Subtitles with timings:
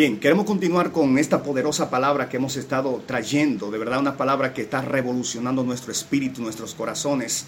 [0.00, 4.54] Bien, queremos continuar con esta poderosa palabra que hemos estado trayendo, de verdad una palabra
[4.54, 7.44] que está revolucionando nuestro espíritu, nuestros corazones.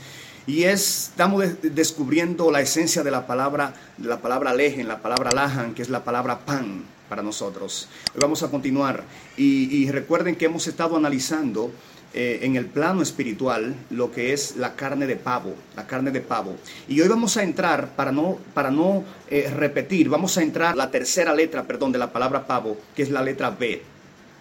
[0.47, 5.31] Y es, estamos descubriendo la esencia de la palabra, de la palabra lejen, la palabra
[5.33, 7.89] lajan, que es la palabra pan para nosotros.
[8.13, 9.03] Hoy vamos a continuar.
[9.39, 11.71] Y, y recuerden que hemos estado analizando
[12.15, 16.21] eh, en el plano espiritual lo que es la carne de pavo, la carne de
[16.21, 16.57] pavo.
[16.87, 20.91] Y hoy vamos a entrar, para no, para no eh, repetir, vamos a entrar la
[20.91, 23.81] tercera letra, perdón, de la palabra pavo, que es la letra B.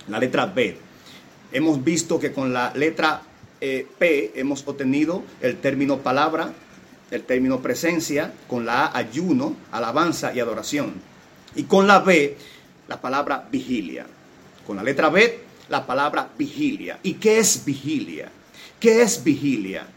[0.09, 0.75] La letra B.
[1.53, 3.21] Hemos visto que con la letra
[3.61, 6.51] eh, P hemos obtenido el término palabra,
[7.09, 10.95] el término presencia, con la A ayuno, alabanza y adoración.
[11.55, 12.35] Y con la B,
[12.89, 14.05] la palabra vigilia.
[14.67, 16.99] Con la letra B, la palabra vigilia.
[17.01, 18.29] ¿Y qué es vigilia?
[18.77, 19.87] ¿Qué es vigilia?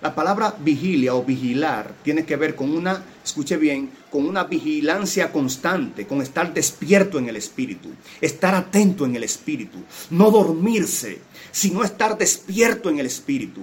[0.00, 5.30] La palabra vigilia o vigilar tiene que ver con una, escuche bien, con una vigilancia
[5.30, 9.78] constante, con estar despierto en el espíritu, estar atento en el espíritu,
[10.10, 11.18] no dormirse,
[11.52, 13.60] sino estar despierto en el espíritu,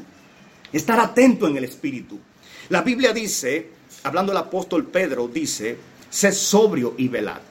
[0.72, 2.20] estar atento en el espíritu.
[2.70, 3.70] La Biblia dice,
[4.04, 5.78] hablando el apóstol Pedro, dice,
[6.12, 7.42] sed sobrio y velad.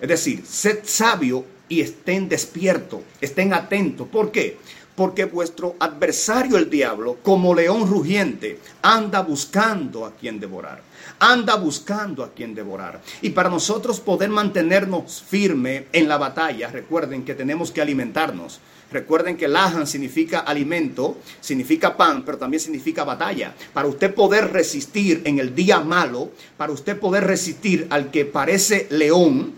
[0.00, 4.08] Es decir, sed sabio y estén despiertos, estén atentos.
[4.08, 4.56] ¿Por qué?
[4.94, 10.82] Porque vuestro adversario el diablo, como león rugiente, anda buscando a quien devorar.
[11.20, 13.00] Anda buscando a quien devorar.
[13.22, 18.60] Y para nosotros poder mantenernos firme en la batalla, recuerden que tenemos que alimentarnos.
[18.90, 23.54] Recuerden que lajan significa alimento, significa pan, pero también significa batalla.
[23.74, 28.86] Para usted poder resistir en el día malo, para usted poder resistir al que parece
[28.90, 29.52] león,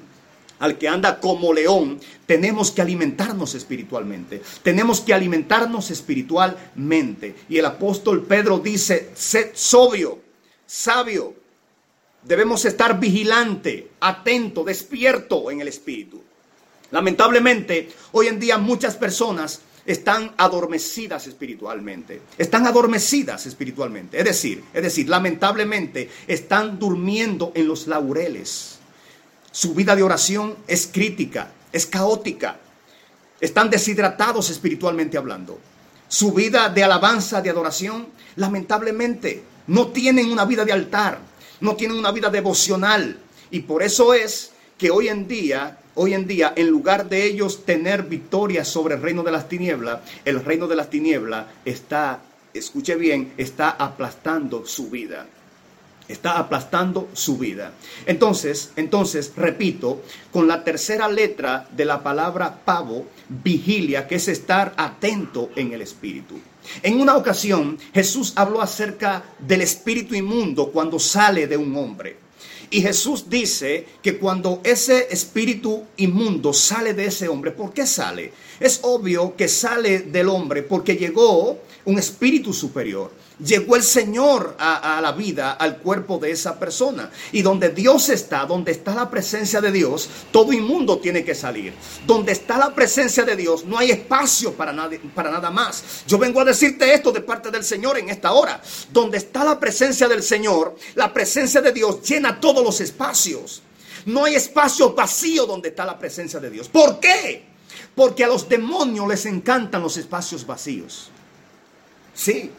[0.61, 4.41] al que anda como león, tenemos que alimentarnos espiritualmente.
[4.63, 7.35] Tenemos que alimentarnos espiritualmente.
[7.49, 10.21] Y el apóstol Pedro dice, sed sobrio,
[10.67, 11.35] sabio.
[12.23, 16.23] Debemos estar vigilante, atento, despierto en el espíritu.
[16.91, 22.21] Lamentablemente, hoy en día muchas personas están adormecidas espiritualmente.
[22.37, 24.19] Están adormecidas espiritualmente.
[24.19, 28.80] Es decir, es decir, lamentablemente están durmiendo en los laureles
[29.53, 32.59] su vida de oración es crítica, es caótica.
[33.41, 35.59] Están deshidratados espiritualmente hablando.
[36.09, 41.19] Su vida de alabanza, de adoración, lamentablemente, no tienen una vida de altar,
[41.61, 43.19] no tienen una vida devocional.
[43.51, 47.65] Y por eso es que hoy en día, hoy en día, en lugar de ellos
[47.65, 52.21] tener victoria sobre el reino de las tinieblas, el reino de las tinieblas está,
[52.55, 55.27] escuche bien, está aplastando su vida
[56.13, 57.73] está aplastando su vida.
[58.07, 64.75] Entonces, entonces, repito, con la tercera letra de la palabra pavo, vigilia, que es estar
[64.77, 66.39] atento en el espíritu.
[66.83, 72.17] En una ocasión, Jesús habló acerca del espíritu inmundo cuando sale de un hombre.
[72.73, 78.33] Y Jesús dice que cuando ese espíritu inmundo sale de ese hombre, ¿por qué sale?
[78.61, 83.11] Es obvio que sale del hombre porque llegó un espíritu superior
[83.45, 87.11] llegó el Señor a, la vida, al cuerpo de esa persona.
[87.33, 91.73] Y donde Dios está, donde está la presencia de Dios, todo inmundo tiene que salir.
[92.07, 94.75] Donde está la presencia de Dios, no hay espacio para,
[95.15, 96.05] para nada más.
[96.07, 98.61] Yo vengo a decirte esto de parte del Señor en esta hora.
[98.93, 103.63] Donde está la presencia del Señor, la presencia de Dios llena todos los espacios.
[104.07, 106.69] No hay espacio vacío donde está la presencia de Dios.
[106.69, 107.45] ¿Por qué?
[107.95, 111.11] Porque a los demonios les encantan los espacios vacíos.
[112.15, 112.51] Sí,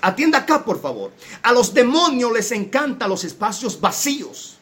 [0.00, 1.12] Atienda acá, por favor.
[1.42, 4.56] A los demonios les encantan los espacios vacíos.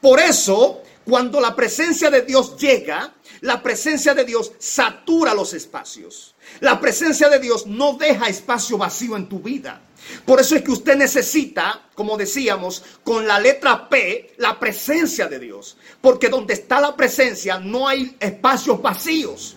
[0.00, 6.34] Por eso, cuando la presencia de Dios llega, la presencia de Dios satura los espacios.
[6.60, 9.80] La presencia de Dios no deja espacio vacío en tu vida.
[10.24, 15.38] Por eso es que usted necesita, como decíamos, con la letra P, la presencia de
[15.38, 15.76] Dios.
[16.00, 19.56] Porque donde está la presencia no hay espacios vacíos.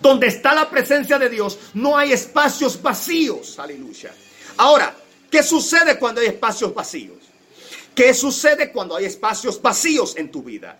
[0.00, 3.58] Donde está la presencia de Dios, no hay espacios vacíos.
[3.58, 4.12] Aleluya.
[4.56, 4.94] Ahora,
[5.30, 7.18] ¿qué sucede cuando hay espacios vacíos?
[7.94, 10.78] ¿Qué sucede cuando hay espacios vacíos en tu vida?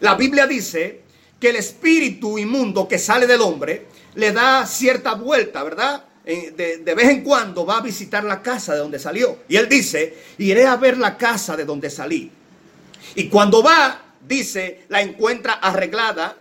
[0.00, 1.02] La Biblia dice
[1.40, 6.04] que el espíritu inmundo que sale del hombre le da cierta vuelta, ¿verdad?
[6.24, 9.40] De, de, vez en cuando va a visitar la casa de donde salió.
[9.48, 12.30] Y él dice, iré a ver la casa de donde salí.
[13.14, 16.36] Y cuando va, dice, la encuentra arreglada,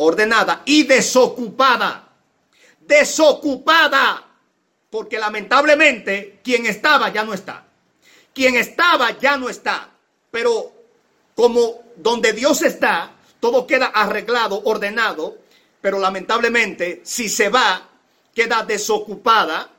[0.00, 2.08] ordenada y desocupada.
[2.80, 4.26] Desocupada.
[4.90, 7.64] Porque lamentablemente quien estaba ya no está.
[8.34, 9.88] Quien estaba ya no está.
[10.30, 10.72] Pero
[11.34, 15.38] como donde Dios está, todo queda arreglado, ordenado.
[15.80, 17.88] Pero lamentablemente si se va,
[18.34, 19.70] queda desocupada.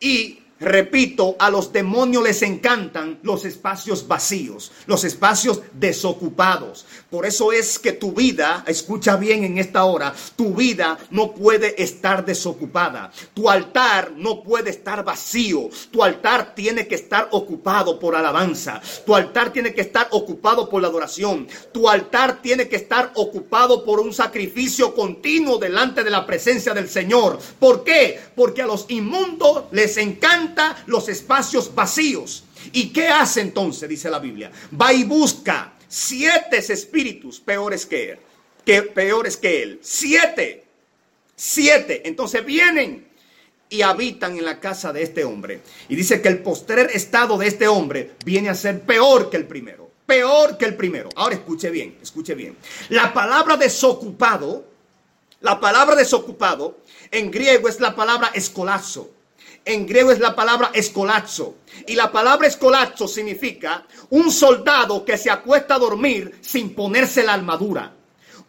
[0.00, 6.86] Y Repito, a los demonios les encantan los espacios vacíos, los espacios desocupados.
[7.10, 11.82] Por eso es que tu vida, escucha bien en esta hora, tu vida no puede
[11.82, 13.12] estar desocupada.
[13.34, 15.68] Tu altar no puede estar vacío.
[15.90, 18.80] Tu altar tiene que estar ocupado por alabanza.
[19.04, 21.46] Tu altar tiene que estar ocupado por la adoración.
[21.70, 26.88] Tu altar tiene que estar ocupado por un sacrificio continuo delante de la presencia del
[26.88, 27.38] Señor.
[27.58, 28.18] ¿Por qué?
[28.34, 30.45] Porque a los inmundos les encanta
[30.86, 32.44] los espacios vacíos.
[32.72, 33.88] ¿Y qué hace entonces?
[33.88, 34.50] Dice la Biblia.
[34.80, 38.18] Va y busca siete espíritus peores que él.
[38.64, 39.78] Que, peores que él.
[39.82, 40.64] Siete.
[41.34, 42.02] Siete.
[42.04, 43.06] Entonces vienen
[43.68, 45.60] y habitan en la casa de este hombre.
[45.88, 49.46] Y dice que el postrer estado de este hombre viene a ser peor que el
[49.46, 49.90] primero.
[50.06, 51.08] Peor que el primero.
[51.16, 52.56] Ahora escuche bien, escuche bien.
[52.90, 54.64] La palabra desocupado,
[55.40, 56.78] la palabra desocupado
[57.10, 59.15] en griego es la palabra escolazo
[59.66, 61.56] en griego es la palabra escolazo.
[61.86, 67.34] Y la palabra escolazo significa un soldado que se acuesta a dormir sin ponerse la
[67.34, 67.92] armadura.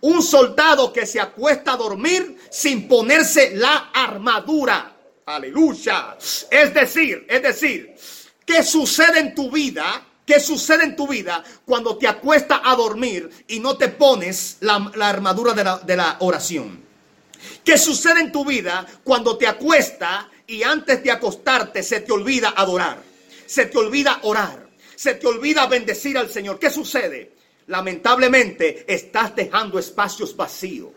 [0.01, 4.95] Un soldado que se acuesta a dormir sin ponerse la armadura.
[5.25, 6.15] Aleluya.
[6.51, 7.95] Es decir, es decir,
[8.45, 10.05] ¿qué sucede en tu vida?
[10.23, 14.75] ¿Qué sucede en tu vida cuando te acuestas a dormir y no te pones la,
[15.01, 16.85] armadura de la, de la oración?
[17.63, 22.53] ¿Qué sucede en tu vida cuando te acuestas y antes de acostarte se te olvida
[22.55, 23.03] adorar,
[23.45, 26.57] se te olvida orar, se te olvida bendecir al Señor.
[26.57, 27.33] ¿Qué sucede?
[27.67, 30.89] Lamentablemente estás dejando espacios vacíos.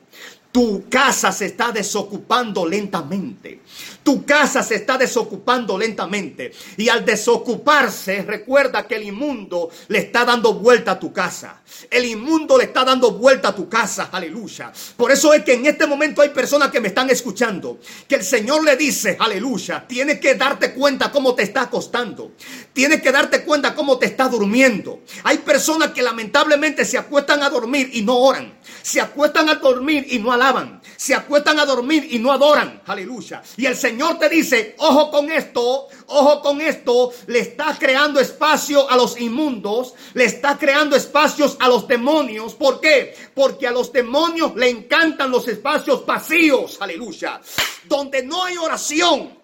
[0.52, 3.60] Tu casa se está desocupando lentamente.
[4.02, 6.52] Tu casa se está desocupando lentamente.
[6.76, 11.60] Y al desocuparse, recuerda que el inmundo le está dando vuelta a tu casa.
[11.88, 14.08] El inmundo le está dando vuelta a tu casa.
[14.10, 14.72] Aleluya.
[14.96, 17.78] Por eso es que en este momento hay personas que me están escuchando.
[18.08, 22.32] Que el Señor le dice, aleluya, tienes que darte cuenta cómo te está acostando.
[22.72, 25.00] Tienes que darte cuenta cómo te está durmiendo.
[25.22, 28.58] Hay personas que lamentablemente se acuestan a dormir y no oran.
[28.82, 30.80] Se acuestan a dormir y no alaban.
[30.96, 32.82] Se acuestan a dormir y no adoran.
[32.86, 33.42] Aleluya.
[33.56, 37.12] Y el Señor te dice, ojo con esto, ojo con esto.
[37.26, 39.94] Le está creando espacio a los inmundos.
[40.14, 42.54] Le está creando espacios a los demonios.
[42.54, 43.14] ¿Por qué?
[43.34, 46.78] Porque a los demonios le encantan los espacios vacíos.
[46.80, 47.40] Aleluya.
[47.84, 49.39] Donde no hay oración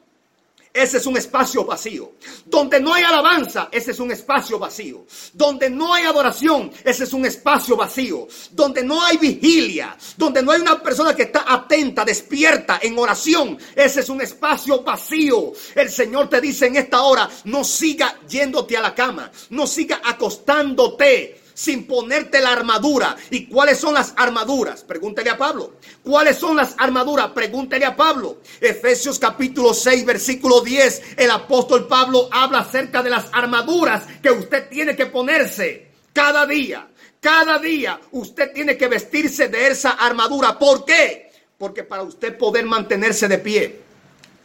[0.76, 2.12] ese es un espacio vacío.
[2.44, 5.06] Donde no hay alabanza, ese es un espacio vacío.
[5.32, 8.28] Donde no hay adoración, ese es un espacio vacío.
[8.52, 13.58] Donde no hay vigilia, donde no hay una persona que está atenta, despierta en oración,
[13.74, 15.52] ese es un espacio vacío.
[15.74, 20.02] El Señor te dice en esta hora, no siga yéndote a la cama, no siga
[20.04, 23.16] acostándote sin ponerte la armadura.
[23.30, 24.84] ¿Y cuáles son las armaduras?
[24.84, 25.76] Pregúntele a Pablo.
[26.02, 27.30] ¿Cuáles son las armaduras?
[27.30, 28.42] Pregúntele a Pablo.
[28.60, 31.16] Efesios capítulo 6, versículo 10.
[31.16, 36.88] El apóstol Pablo habla acerca de las armaduras que usted tiene que ponerse cada día.
[37.20, 40.58] Cada día usted tiene que vestirse de esa armadura.
[40.58, 41.30] ¿Por qué?
[41.56, 43.80] Porque para usted poder mantenerse de pie,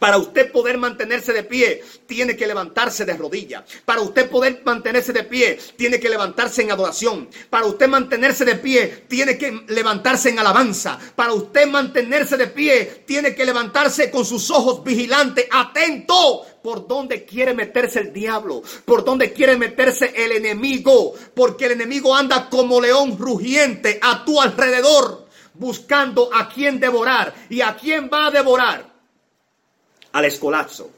[0.02, 3.62] para usted poder mantenerse de pie, tiene que levantarse de rodillas.
[3.84, 7.28] Para usted poder mantenerse de pie, tiene que levantarse en adoración.
[7.48, 10.98] Para usted mantenerse de pie, tiene que levantarse en alabanza.
[11.14, 17.24] Para usted mantenerse de pie, tiene que levantarse con sus ojos vigilantes, atento por dónde
[17.24, 22.80] quiere meterse el diablo, por dónde quiere meterse el enemigo, porque el enemigo anda como
[22.80, 28.91] león rugiente a tu alrededor, buscando a quién devorar y a quién va a devorar
[30.12, 30.90] al escolazzo.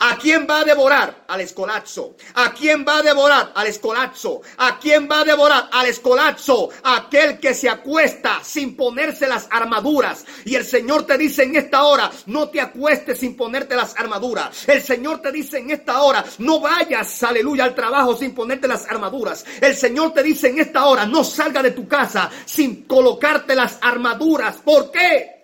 [0.00, 1.24] ¿A quién va a devorar?
[1.28, 2.16] Al escolazzo.
[2.34, 3.52] ¿A quién va a devorar?
[3.54, 4.42] Al escolazzo.
[4.58, 5.68] ¿A quién va a devorar?
[5.72, 6.70] Al escolazzo.
[6.82, 10.24] Aquel que se acuesta sin ponerse las armaduras.
[10.44, 14.68] Y el Señor te dice en esta hora, no te acuestes sin ponerte las armaduras.
[14.68, 18.86] El Señor te dice en esta hora, no vayas, aleluya, al trabajo sin ponerte las
[18.86, 19.44] armaduras.
[19.60, 23.78] El Señor te dice en esta hora, no salga de tu casa sin colocarte las
[23.80, 24.56] armaduras.
[24.64, 25.37] ¿Por qué?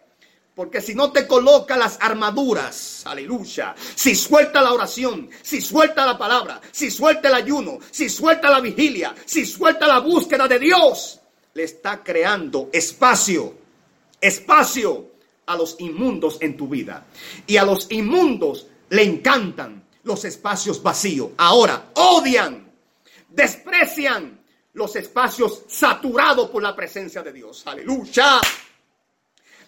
[0.55, 6.17] Porque si no te coloca las armaduras, aleluya, si suelta la oración, si suelta la
[6.17, 11.21] palabra, si suelta el ayuno, si suelta la vigilia, si suelta la búsqueda de Dios,
[11.55, 13.55] le está creando espacio,
[14.21, 15.15] espacio
[15.47, 17.05] a los inmundos en tu vida.
[17.47, 21.31] Y a los inmundos le encantan los espacios vacíos.
[21.37, 22.73] Ahora, odian,
[23.29, 24.41] desprecian
[24.75, 27.63] los espacios saturados por la presencia de Dios.
[27.67, 28.41] Aleluya.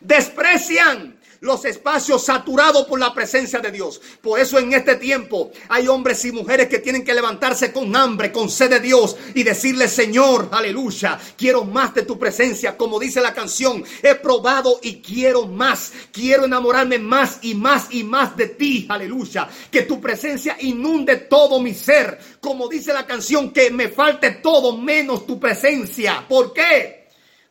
[0.00, 4.00] Desprecian los espacios saturados por la presencia de Dios.
[4.20, 8.32] Por eso en este tiempo hay hombres y mujeres que tienen que levantarse con hambre,
[8.32, 12.76] con sed de Dios y decirle, Señor, aleluya, quiero más de tu presencia.
[12.76, 15.92] Como dice la canción, he probado y quiero más.
[16.12, 19.48] Quiero enamorarme más y más y más de ti, aleluya.
[19.70, 22.18] Que tu presencia inunde todo mi ser.
[22.40, 26.24] Como dice la canción, que me falte todo menos tu presencia.
[26.28, 26.95] ¿Por qué?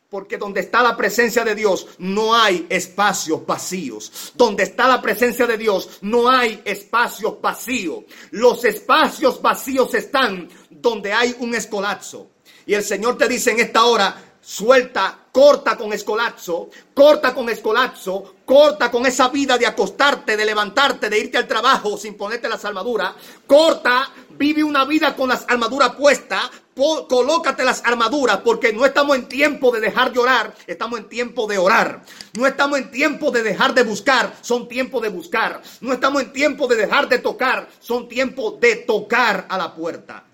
[0.08, 4.32] Porque donde está la presencia de Dios no hay espacios vacíos.
[4.34, 8.04] Donde está la presencia de Dios no hay espacios vacíos.
[8.30, 12.28] Los espacios vacíos están donde hay un escolazzo.
[12.66, 18.36] Y el Señor te dice en esta hora, suelta, corta con escolazzo, corta con escolazzo,
[18.44, 22.64] corta con esa vida de acostarte, de levantarte, de irte al trabajo sin ponerte las
[22.64, 29.16] armaduras, corta, vive una vida con las armaduras puestas, colócate las armaduras porque no estamos
[29.16, 30.20] en tiempo de dejar de
[30.66, 32.02] estamos en tiempo de orar.
[32.34, 35.62] No estamos en tiempo de dejar de buscar, son tiempo de buscar.
[35.80, 40.24] No estamos en tiempo de dejar de tocar, son tiempo de tocar a la puerta.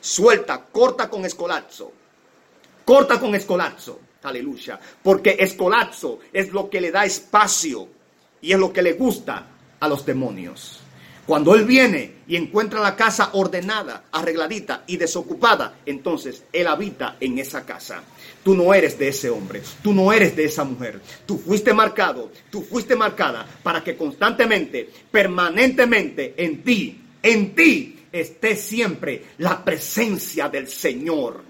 [0.00, 1.92] Suelta, corta con escolazzo.
[2.84, 4.00] Corta con escolazzo.
[4.22, 4.80] Aleluya.
[5.02, 7.86] Porque escolazzo es lo que le da espacio
[8.40, 9.46] y es lo que le gusta
[9.78, 10.79] a los demonios.
[11.30, 17.38] Cuando Él viene y encuentra la casa ordenada, arregladita y desocupada, entonces Él habita en
[17.38, 18.02] esa casa.
[18.42, 21.00] Tú no eres de ese hombre, tú no eres de esa mujer.
[21.26, 28.56] Tú fuiste marcado, tú fuiste marcada para que constantemente, permanentemente en ti, en ti esté
[28.56, 31.49] siempre la presencia del Señor.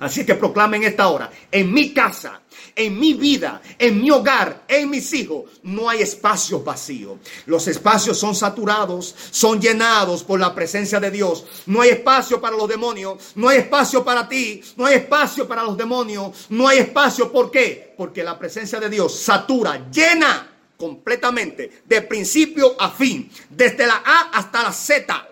[0.00, 2.40] Así que proclamen esta hora, en mi casa,
[2.76, 7.18] en mi vida, en mi hogar, en mis hijos, no hay espacios vacíos.
[7.46, 11.44] Los espacios son saturados, son llenados por la presencia de Dios.
[11.66, 15.64] No hay espacio para los demonios, no hay espacio para ti, no hay espacio para
[15.64, 17.32] los demonios, no hay espacio.
[17.32, 17.94] ¿Por qué?
[17.96, 24.30] Porque la presencia de Dios satura, llena completamente, de principio a fin, desde la A
[24.32, 25.27] hasta la Z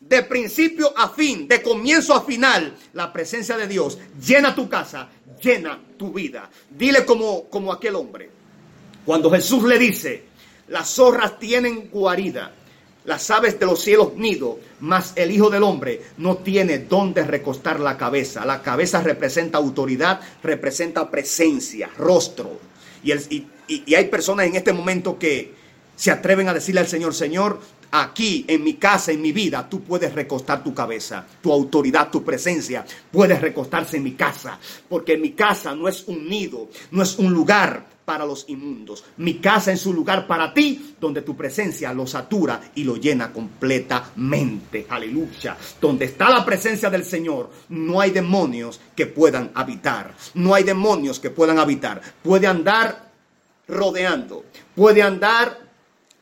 [0.00, 5.08] de principio a fin, de comienzo a final, la presencia de Dios llena tu casa,
[5.42, 6.48] llena tu vida.
[6.70, 8.30] Dile como, como aquel hombre,
[9.04, 10.24] cuando Jesús le dice,
[10.68, 12.52] las zorras tienen guarida,
[13.04, 17.80] las aves de los cielos nido, mas el Hijo del Hombre no tiene dónde recostar
[17.80, 18.44] la cabeza.
[18.44, 22.60] La cabeza representa autoridad, representa presencia, rostro.
[23.02, 25.57] Y, y hay personas en este momento que
[25.98, 27.58] se atreven a decirle al Señor, Señor,
[27.90, 32.22] aquí, en mi casa, en mi vida, tú puedes recostar tu cabeza, tu autoridad, tu
[32.22, 37.18] presencia, puedes recostarse en mi casa, porque mi casa no es un nido, no es
[37.18, 39.04] un lugar para los inmundos.
[39.16, 43.32] Mi casa es un lugar para ti, donde tu presencia lo satura y lo llena
[43.32, 44.86] completamente.
[44.88, 45.56] Aleluya.
[45.80, 50.14] Donde está la presencia del Señor, no hay demonios que puedan habitar.
[50.34, 52.00] No hay demonios que puedan habitar.
[52.22, 53.10] Puede andar
[53.66, 55.67] rodeando, puede andar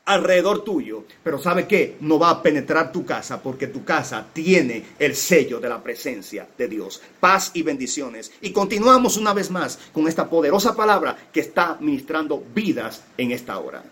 [0.07, 1.97] alrededor tuyo, pero ¿sabe qué?
[2.01, 6.49] No va a penetrar tu casa porque tu casa tiene el sello de la presencia
[6.57, 7.03] de Dios.
[7.21, 8.33] Paz y bendiciones.
[8.41, 13.59] Y continuamos una vez más con esta poderosa palabra que está ministrando vidas en esta
[13.59, 13.83] hora.